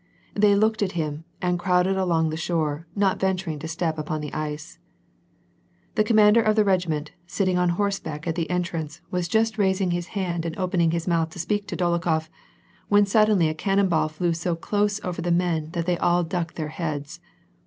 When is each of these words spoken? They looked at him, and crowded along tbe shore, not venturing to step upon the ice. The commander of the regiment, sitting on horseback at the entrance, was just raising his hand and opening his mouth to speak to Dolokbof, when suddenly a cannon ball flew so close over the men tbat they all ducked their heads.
They 0.33 0.55
looked 0.55 0.81
at 0.81 0.93
him, 0.93 1.25
and 1.43 1.59
crowded 1.59 1.95
along 1.95 2.31
tbe 2.31 2.39
shore, 2.39 2.87
not 2.95 3.19
venturing 3.19 3.59
to 3.59 3.67
step 3.67 3.99
upon 3.99 4.19
the 4.19 4.33
ice. 4.33 4.79
The 5.93 6.03
commander 6.03 6.41
of 6.41 6.55
the 6.55 6.63
regiment, 6.65 7.11
sitting 7.27 7.55
on 7.59 7.69
horseback 7.77 8.25
at 8.25 8.33
the 8.33 8.49
entrance, 8.49 9.01
was 9.11 9.27
just 9.27 9.59
raising 9.59 9.91
his 9.91 10.07
hand 10.17 10.43
and 10.43 10.57
opening 10.57 10.89
his 10.89 11.07
mouth 11.07 11.29
to 11.29 11.37
speak 11.39 11.67
to 11.67 11.77
Dolokbof, 11.77 12.29
when 12.89 13.05
suddenly 13.05 13.47
a 13.47 13.53
cannon 13.53 13.89
ball 13.89 14.09
flew 14.09 14.33
so 14.33 14.55
close 14.55 14.99
over 15.03 15.21
the 15.21 15.29
men 15.29 15.67
tbat 15.69 15.85
they 15.85 15.99
all 15.99 16.23
ducked 16.23 16.55
their 16.55 16.69
heads. 16.69 17.19